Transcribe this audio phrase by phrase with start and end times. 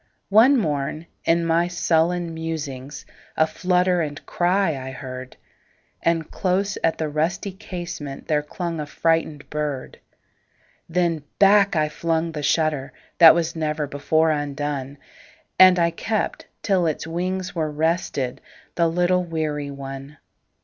[0.29, 5.37] One morn, in my sullen musings,A flutter and cry I heard;
[6.01, 9.99] And close at the rusty casementThere clung a frightened bird.
[10.89, 14.97] Then back I flung the shutterThat was never before undone,
[15.59, 18.39] And I kept till its wings were restedThe
[18.91, 20.17] little weary one.